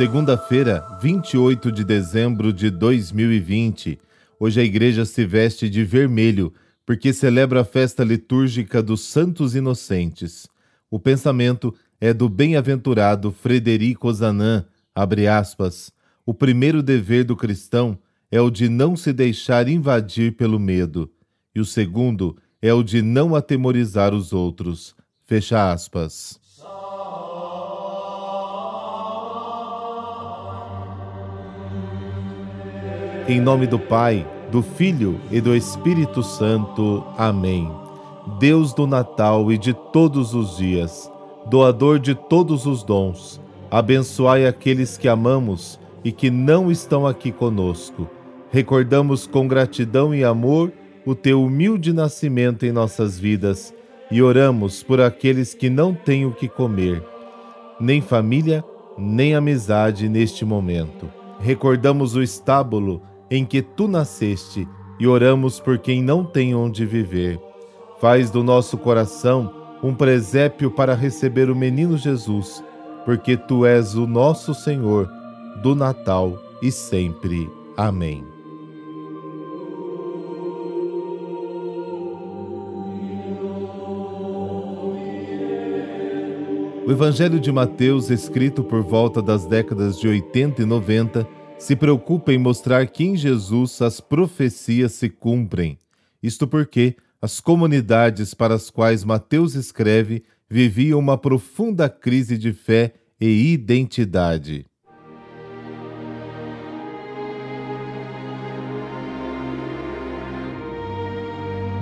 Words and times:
Segunda-feira, 0.00 0.82
28 1.02 1.70
de 1.70 1.84
dezembro 1.84 2.54
de 2.54 2.70
2020. 2.70 3.98
Hoje 4.38 4.58
a 4.58 4.64
igreja 4.64 5.04
se 5.04 5.26
veste 5.26 5.68
de 5.68 5.84
vermelho 5.84 6.54
porque 6.86 7.12
celebra 7.12 7.60
a 7.60 7.64
festa 7.64 8.02
litúrgica 8.02 8.82
dos 8.82 9.02
Santos 9.02 9.54
Inocentes. 9.54 10.48
O 10.90 10.98
pensamento 10.98 11.74
é 12.00 12.14
do 12.14 12.30
bem-aventurado 12.30 13.30
Frederico 13.30 14.10
Zanan, 14.10 14.64
abre 14.94 15.28
aspas, 15.28 15.92
o 16.24 16.32
primeiro 16.32 16.82
dever 16.82 17.22
do 17.22 17.36
cristão 17.36 17.98
é 18.30 18.40
o 18.40 18.48
de 18.48 18.70
não 18.70 18.96
se 18.96 19.12
deixar 19.12 19.68
invadir 19.68 20.34
pelo 20.34 20.58
medo, 20.58 21.10
e 21.54 21.60
o 21.60 21.64
segundo 21.66 22.38
é 22.62 22.72
o 22.72 22.82
de 22.82 23.02
não 23.02 23.34
atemorizar 23.34 24.14
os 24.14 24.32
outros. 24.32 24.96
Fecha 25.26 25.70
aspas. 25.70 26.40
Em 33.28 33.40
nome 33.40 33.66
do 33.66 33.78
Pai, 33.78 34.26
do 34.50 34.62
Filho 34.62 35.20
e 35.30 35.40
do 35.40 35.54
Espírito 35.54 36.22
Santo. 36.22 37.04
Amém. 37.16 37.70
Deus 38.38 38.72
do 38.72 38.86
Natal 38.86 39.52
e 39.52 39.58
de 39.58 39.72
todos 39.92 40.34
os 40.34 40.56
dias, 40.56 41.10
doador 41.46 41.98
de 41.98 42.14
todos 42.14 42.66
os 42.66 42.82
dons, 42.82 43.40
abençoai 43.70 44.46
aqueles 44.46 44.96
que 44.96 45.08
amamos 45.08 45.78
e 46.02 46.10
que 46.10 46.30
não 46.30 46.70
estão 46.70 47.06
aqui 47.06 47.30
conosco. 47.30 48.08
Recordamos 48.50 49.26
com 49.26 49.46
gratidão 49.46 50.14
e 50.14 50.24
amor 50.24 50.72
o 51.06 51.14
teu 51.14 51.42
humilde 51.42 51.92
nascimento 51.92 52.64
em 52.64 52.72
nossas 52.72 53.18
vidas 53.18 53.72
e 54.10 54.20
oramos 54.22 54.82
por 54.82 55.00
aqueles 55.00 55.54
que 55.54 55.70
não 55.70 55.94
têm 55.94 56.26
o 56.26 56.32
que 56.32 56.48
comer, 56.48 57.02
nem 57.78 58.00
família, 58.00 58.64
nem 58.98 59.34
amizade 59.34 60.08
neste 60.08 60.44
momento. 60.44 61.08
Recordamos 61.38 62.16
o 62.16 62.22
estábulo 62.22 63.02
em 63.30 63.44
que 63.44 63.62
tu 63.62 63.86
nasceste 63.86 64.66
e 64.98 65.06
oramos 65.06 65.60
por 65.60 65.78
quem 65.78 66.02
não 66.02 66.24
tem 66.24 66.54
onde 66.54 66.84
viver. 66.84 67.40
Faz 68.00 68.30
do 68.30 68.42
nosso 68.42 68.76
coração 68.76 69.54
um 69.82 69.94
presépio 69.94 70.70
para 70.70 70.94
receber 70.94 71.48
o 71.48 71.56
menino 71.56 71.96
Jesus, 71.96 72.62
porque 73.04 73.36
tu 73.36 73.64
és 73.64 73.94
o 73.94 74.06
nosso 74.06 74.52
Senhor 74.52 75.08
do 75.62 75.74
Natal 75.74 76.38
e 76.60 76.70
sempre. 76.70 77.48
Amém. 77.76 78.24
O 86.86 86.92
Evangelho 86.92 87.38
de 87.38 87.52
Mateus, 87.52 88.10
escrito 88.10 88.64
por 88.64 88.82
volta 88.82 89.22
das 89.22 89.46
décadas 89.46 89.98
de 89.98 90.08
80 90.08 90.62
e 90.62 90.64
90, 90.64 91.26
se 91.60 91.76
preocupa 91.76 92.32
em 92.32 92.38
mostrar 92.38 92.86
que 92.86 93.04
em 93.04 93.14
Jesus 93.14 93.82
as 93.82 94.00
profecias 94.00 94.92
se 94.92 95.10
cumprem. 95.10 95.78
Isto 96.22 96.48
porque 96.48 96.96
as 97.20 97.38
comunidades 97.38 98.32
para 98.32 98.54
as 98.54 98.70
quais 98.70 99.04
Mateus 99.04 99.54
escreve 99.54 100.24
viviam 100.48 100.98
uma 100.98 101.18
profunda 101.18 101.86
crise 101.86 102.38
de 102.38 102.54
fé 102.54 102.94
e 103.20 103.52
identidade. 103.52 104.64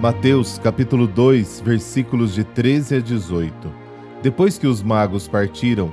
Mateus 0.00 0.58
capítulo 0.58 1.06
2, 1.06 1.60
versículos 1.60 2.34
de 2.34 2.42
13 2.42 2.96
a 2.96 3.00
18. 3.00 3.72
Depois 4.22 4.58
que 4.58 4.66
os 4.66 4.82
magos 4.82 5.28
partiram, 5.28 5.92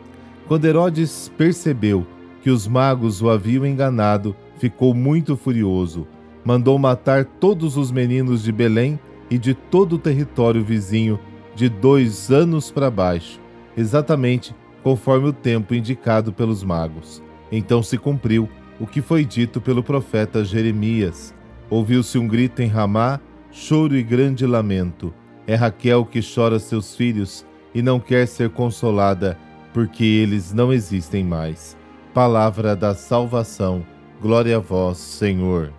Quando 0.47 0.65
Herodes 0.65 1.31
percebeu 1.37 2.05
que 2.41 2.49
os 2.49 2.67
magos 2.67 3.21
o 3.21 3.29
haviam 3.29 3.65
enganado, 3.65 4.35
ficou 4.57 4.93
muito 4.93 5.37
furioso. 5.37 6.07
Mandou 6.43 6.77
matar 6.77 7.25
todos 7.25 7.77
os 7.77 7.91
meninos 7.91 8.43
de 8.43 8.51
Belém 8.51 8.99
e 9.29 9.37
de 9.37 9.53
todo 9.53 9.93
o 9.93 9.99
território 9.99 10.63
vizinho, 10.63 11.19
de 11.55 11.69
dois 11.69 12.31
anos 12.31 12.71
para 12.71 12.89
baixo, 12.89 13.39
exatamente 13.77 14.55
conforme 14.83 15.29
o 15.29 15.33
tempo 15.33 15.73
indicado 15.73 16.33
pelos 16.33 16.63
magos. 16.63 17.21
Então 17.51 17.83
se 17.83 17.97
cumpriu 17.97 18.49
o 18.79 18.87
que 18.87 19.01
foi 19.01 19.23
dito 19.23 19.61
pelo 19.61 19.83
profeta 19.83 20.43
Jeremias. 20.43 21.33
Ouviu-se 21.69 22.17
um 22.17 22.27
grito 22.27 22.61
em 22.61 22.67
Ramá, 22.67 23.19
choro 23.51 23.95
e 23.95 24.03
grande 24.03 24.45
lamento. 24.45 25.13
É 25.45 25.55
Raquel 25.55 26.05
que 26.05 26.19
chora 26.21 26.59
seus 26.59 26.95
filhos 26.95 27.45
e 27.73 27.81
não 27.81 27.99
quer 27.99 28.27
ser 28.27 28.49
consolada, 28.49 29.37
porque 29.73 30.03
eles 30.03 30.53
não 30.53 30.71
existem 30.71 31.23
mais. 31.23 31.77
Palavra 32.13 32.75
da 32.75 32.93
salvação. 32.93 33.85
Glória 34.21 34.57
a 34.57 34.59
vós, 34.59 34.97
Senhor. 34.97 35.73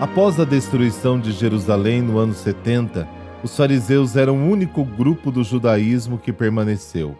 Após 0.00 0.40
a 0.40 0.44
destruição 0.44 1.20
de 1.20 1.30
Jerusalém 1.30 2.00
no 2.00 2.18
ano 2.18 2.32
70, 2.32 3.06
os 3.42 3.54
fariseus 3.56 4.16
eram 4.16 4.38
o 4.38 4.50
único 4.50 4.84
grupo 4.84 5.30
do 5.30 5.44
judaísmo 5.44 6.18
que 6.18 6.32
permaneceu. 6.32 7.16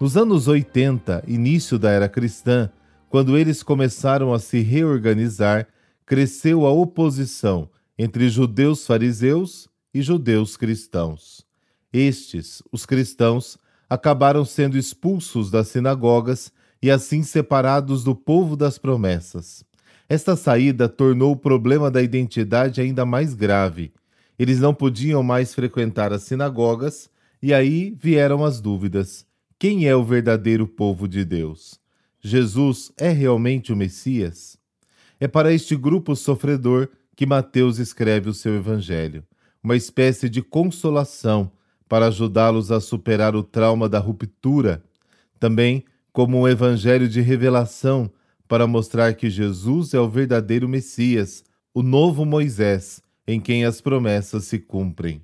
Nos 0.00 0.16
anos 0.16 0.48
80, 0.48 1.24
início 1.26 1.78
da 1.78 1.90
era 1.90 2.08
cristã, 2.08 2.70
quando 3.08 3.38
eles 3.38 3.62
começaram 3.62 4.32
a 4.32 4.38
se 4.38 4.60
reorganizar, 4.60 5.66
cresceu 6.04 6.66
a 6.66 6.72
oposição 6.72 7.68
entre 7.98 8.28
judeus 8.28 8.86
fariseus 8.86 9.68
e 9.92 10.00
judeus 10.00 10.56
cristãos. 10.56 11.44
Estes, 11.92 12.62
os 12.70 12.86
cristãos, 12.86 13.58
acabaram 13.90 14.44
sendo 14.44 14.78
expulsos 14.78 15.50
das 15.50 15.68
sinagogas 15.68 16.52
e 16.80 16.90
assim 16.90 17.22
separados 17.22 18.04
do 18.04 18.14
povo 18.14 18.56
das 18.56 18.78
promessas. 18.78 19.64
Esta 20.08 20.36
saída 20.36 20.88
tornou 20.88 21.32
o 21.32 21.36
problema 21.36 21.90
da 21.90 22.02
identidade 22.02 22.80
ainda 22.80 23.04
mais 23.04 23.34
grave. 23.34 23.92
Eles 24.38 24.60
não 24.60 24.72
podiam 24.72 25.22
mais 25.22 25.54
frequentar 25.54 26.12
as 26.12 26.22
sinagogas 26.22 27.10
e 27.42 27.52
aí 27.52 27.94
vieram 27.98 28.44
as 28.44 28.60
dúvidas: 28.60 29.26
quem 29.58 29.86
é 29.86 29.96
o 29.96 30.04
verdadeiro 30.04 30.66
povo 30.66 31.08
de 31.08 31.24
Deus? 31.24 31.80
Jesus 32.20 32.92
é 32.96 33.10
realmente 33.10 33.72
o 33.72 33.76
Messias? 33.76 34.56
É 35.20 35.26
para 35.26 35.52
este 35.52 35.74
grupo 35.76 36.14
sofredor 36.14 36.88
que 37.18 37.26
Mateus 37.26 37.80
escreve 37.80 38.30
o 38.30 38.32
seu 38.32 38.54
evangelho, 38.54 39.24
uma 39.60 39.74
espécie 39.74 40.28
de 40.28 40.40
consolação 40.40 41.50
para 41.88 42.06
ajudá-los 42.06 42.70
a 42.70 42.80
superar 42.80 43.34
o 43.34 43.42
trauma 43.42 43.88
da 43.88 43.98
ruptura, 43.98 44.84
também 45.40 45.84
como 46.12 46.38
um 46.38 46.46
evangelho 46.46 47.08
de 47.08 47.20
revelação 47.20 48.08
para 48.46 48.68
mostrar 48.68 49.14
que 49.14 49.28
Jesus 49.28 49.94
é 49.94 49.98
o 49.98 50.08
verdadeiro 50.08 50.68
Messias, 50.68 51.42
o 51.74 51.82
novo 51.82 52.24
Moisés, 52.24 53.02
em 53.26 53.40
quem 53.40 53.64
as 53.64 53.80
promessas 53.80 54.44
se 54.44 54.60
cumprem. 54.60 55.20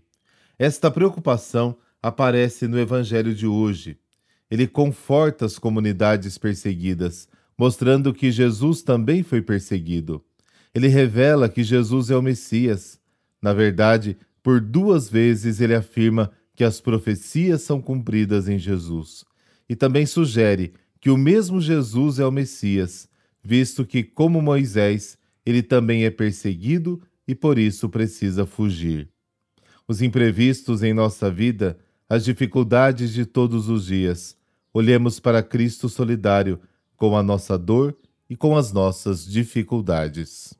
Esta 0.58 0.90
preocupação 0.90 1.76
aparece 2.02 2.66
no 2.66 2.76
evangelho 2.76 3.32
de 3.32 3.46
hoje. 3.46 3.96
Ele 4.50 4.66
conforta 4.66 5.46
as 5.46 5.60
comunidades 5.60 6.38
perseguidas, 6.38 7.28
mostrando 7.56 8.12
que 8.12 8.32
Jesus 8.32 8.82
também 8.82 9.22
foi 9.22 9.40
perseguido. 9.40 10.24
Ele 10.74 10.88
revela 10.88 11.48
que 11.48 11.62
Jesus 11.62 12.10
é 12.10 12.16
o 12.16 12.22
Messias. 12.22 12.98
Na 13.40 13.52
verdade, 13.52 14.16
por 14.42 14.60
duas 14.60 15.08
vezes 15.08 15.60
ele 15.60 15.74
afirma 15.74 16.32
que 16.54 16.64
as 16.64 16.80
profecias 16.80 17.62
são 17.62 17.80
cumpridas 17.80 18.48
em 18.48 18.58
Jesus. 18.58 19.24
E 19.68 19.76
também 19.76 20.04
sugere 20.04 20.74
que 21.00 21.10
o 21.10 21.16
mesmo 21.16 21.60
Jesus 21.60 22.18
é 22.18 22.26
o 22.26 22.32
Messias, 22.32 23.08
visto 23.42 23.84
que, 23.84 24.02
como 24.02 24.40
Moisés, 24.40 25.18
ele 25.44 25.62
também 25.62 26.04
é 26.04 26.10
perseguido 26.10 27.00
e 27.26 27.34
por 27.34 27.58
isso 27.58 27.88
precisa 27.88 28.46
fugir. 28.46 29.08
Os 29.86 30.00
imprevistos 30.00 30.82
em 30.82 30.94
nossa 30.94 31.30
vida, 31.30 31.78
as 32.08 32.24
dificuldades 32.24 33.12
de 33.12 33.26
todos 33.26 33.68
os 33.68 33.86
dias, 33.86 34.36
olhemos 34.72 35.20
para 35.20 35.42
Cristo 35.42 35.88
solidário 35.88 36.58
com 36.96 37.16
a 37.16 37.22
nossa 37.22 37.58
dor 37.58 37.96
e 38.28 38.36
com 38.36 38.56
as 38.56 38.72
nossas 38.72 39.26
dificuldades. 39.26 40.54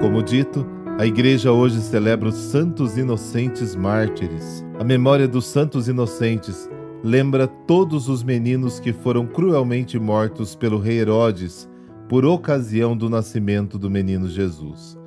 Como 0.00 0.22
dito, 0.22 0.66
a 0.98 1.04
igreja 1.04 1.52
hoje 1.52 1.78
celebra 1.82 2.30
os 2.30 2.34
santos 2.34 2.96
inocentes 2.96 3.76
mártires. 3.76 4.64
A 4.78 4.82
memória 4.82 5.28
dos 5.28 5.44
santos 5.44 5.88
inocentes 5.88 6.70
lembra 7.04 7.46
todos 7.46 8.08
os 8.08 8.22
meninos 8.22 8.80
que 8.80 8.94
foram 8.94 9.26
cruelmente 9.26 9.98
mortos 9.98 10.54
pelo 10.54 10.78
rei 10.78 11.00
Herodes 11.00 11.68
por 12.08 12.24
ocasião 12.24 12.96
do 12.96 13.10
nascimento 13.10 13.78
do 13.78 13.90
menino 13.90 14.26
Jesus. 14.26 14.98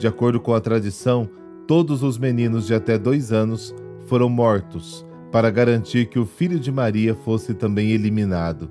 De 0.00 0.08
acordo 0.08 0.40
com 0.40 0.52
a 0.52 0.60
tradição, 0.60 1.30
todos 1.64 2.02
os 2.02 2.18
meninos 2.18 2.66
de 2.66 2.74
até 2.74 2.98
dois 2.98 3.32
anos 3.32 3.72
foram 4.06 4.28
mortos 4.28 5.06
para 5.30 5.48
garantir 5.48 6.06
que 6.06 6.18
o 6.18 6.26
filho 6.26 6.58
de 6.58 6.72
Maria 6.72 7.14
fosse 7.14 7.54
também 7.54 7.92
eliminado. 7.92 8.68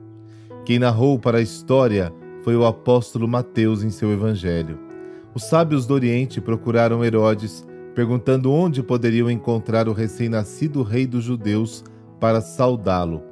Quem 0.65 0.77
narrou 0.77 1.17
para 1.17 1.37
a 1.37 1.41
história 1.41 2.13
foi 2.43 2.57
o 2.57 2.65
apóstolo 2.65 3.29
Mateus 3.29 3.81
em 3.81 3.89
seu 3.89 4.11
evangelho. 4.11 4.88
Os 5.39 5.45
sábios 5.45 5.87
do 5.87 5.93
Oriente 5.93 6.41
procuraram 6.41 7.01
Herodes, 7.01 7.65
perguntando 7.95 8.51
onde 8.51 8.83
poderiam 8.83 9.31
encontrar 9.31 9.87
o 9.87 9.93
recém-nascido 9.93 10.83
rei 10.83 11.07
dos 11.07 11.23
judeus 11.23 11.81
para 12.19 12.41
saudá-lo. 12.41 13.23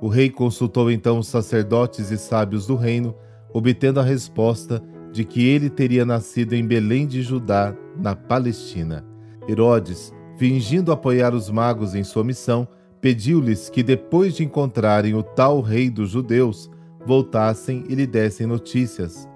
O 0.00 0.08
rei 0.08 0.30
consultou 0.30 0.90
então 0.90 1.18
os 1.18 1.26
sacerdotes 1.26 2.10
e 2.10 2.16
sábios 2.16 2.66
do 2.66 2.76
reino, 2.76 3.14
obtendo 3.52 4.00
a 4.00 4.02
resposta 4.02 4.82
de 5.12 5.22
que 5.22 5.46
ele 5.46 5.68
teria 5.68 6.06
nascido 6.06 6.54
em 6.54 6.66
Belém 6.66 7.06
de 7.06 7.20
Judá, 7.20 7.76
na 7.94 8.16
Palestina. 8.16 9.04
Herodes, 9.46 10.14
fingindo 10.38 10.90
apoiar 10.90 11.34
os 11.34 11.50
magos 11.50 11.94
em 11.94 12.02
sua 12.02 12.24
missão, 12.24 12.66
pediu-lhes 13.02 13.68
que, 13.68 13.82
depois 13.82 14.34
de 14.34 14.44
encontrarem 14.44 15.14
o 15.14 15.22
tal 15.22 15.60
rei 15.60 15.90
dos 15.90 16.08
judeus, 16.08 16.70
voltassem 17.04 17.84
e 17.86 17.94
lhe 17.94 18.06
dessem 18.06 18.46
notícias. 18.46 19.28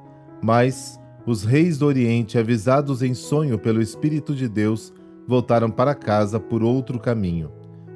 Mas 0.43 0.99
os 1.27 1.43
reis 1.43 1.79
do 1.79 1.87
Oriente, 1.87 2.39
avisados 2.39 3.03
em 3.03 3.15
sonho 3.15 3.59
pelo 3.59 3.81
Espírito 3.81 4.35
de 4.35 4.49
Deus, 4.49 4.93
voltaram 5.27 5.71
para 5.71 5.95
casa 5.95 6.39
por 6.39 6.63
outro 6.63 6.99
caminho. 6.99 7.51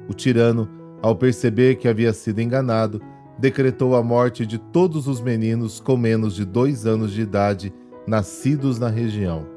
O 0.07 0.13
tirano, 0.13 0.67
ao 1.01 1.15
perceber 1.15 1.75
que 1.75 1.87
havia 1.87 2.11
sido 2.11 2.41
enganado, 2.41 2.99
decretou 3.37 3.95
a 3.95 4.03
morte 4.03 4.45
de 4.45 4.57
todos 4.57 5.07
os 5.07 5.21
meninos 5.21 5.79
com 5.79 5.95
menos 5.95 6.35
de 6.35 6.43
dois 6.43 6.85
anos 6.85 7.11
de 7.11 7.21
idade 7.21 7.73
nascidos 8.07 8.79
na 8.79 8.89
região. 8.89 9.47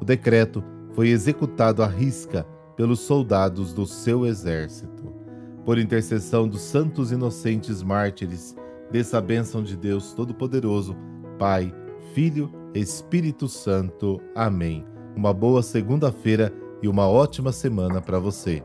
O 0.00 0.04
decreto 0.04 0.62
foi 0.94 1.08
executado 1.08 1.82
à 1.82 1.86
risca 1.86 2.46
pelos 2.76 3.00
soldados 3.00 3.72
do 3.72 3.86
seu 3.86 4.24
exército. 4.24 5.12
Por 5.64 5.78
intercessão 5.78 6.46
dos 6.46 6.60
santos 6.60 7.10
inocentes 7.10 7.82
mártires, 7.82 8.54
dessa 8.90 9.20
bênção 9.20 9.62
de 9.62 9.76
Deus 9.76 10.12
Todo-Poderoso, 10.12 10.96
Pai, 11.38 11.74
Filho 12.14 12.50
Espírito 12.78 13.48
Santo. 13.48 14.20
Amém. 14.34 14.84
Uma 15.16 15.32
boa 15.32 15.62
segunda-feira 15.62 16.52
e 16.82 16.88
uma 16.88 17.08
ótima 17.08 17.52
semana 17.52 18.00
para 18.00 18.18
você. 18.18 18.62